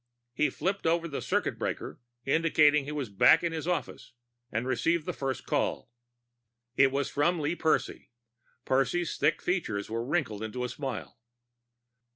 [0.33, 4.13] He flipped over the circuit breaker, indicating he was back in his office,
[4.51, 5.91] and received the first call.
[6.75, 8.09] It was from Lee Percy.
[8.65, 11.19] Percy's thick features were wrinkled into a smile.